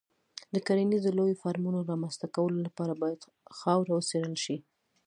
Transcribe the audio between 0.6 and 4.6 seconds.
کرنیزو لویو فارمونو رامنځته کولو لپاره باید خاوره وڅېړل شي.